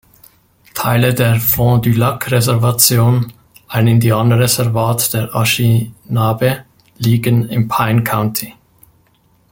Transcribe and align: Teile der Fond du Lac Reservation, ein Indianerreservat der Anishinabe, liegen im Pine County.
Teile 0.73 1.13
der 1.13 1.35
Fond 1.39 1.85
du 1.85 1.91
Lac 1.91 2.31
Reservation, 2.31 3.31
ein 3.67 3.85
Indianerreservat 3.87 5.13
der 5.13 5.35
Anishinabe, 5.35 6.65
liegen 6.97 7.47
im 7.47 7.67
Pine 7.67 8.03
County. 8.03 8.55